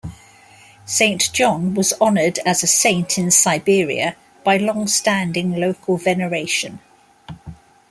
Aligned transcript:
Saint 0.87 1.31
John 1.31 1.75
was 1.75 1.93
honoured 2.01 2.39
as 2.39 2.63
a 2.63 2.65
saint 2.65 3.19
in 3.19 3.29
Siberia 3.29 4.15
by 4.43 4.57
longstanding 4.57 5.53
local 5.57 5.95
veneration. 5.95 6.79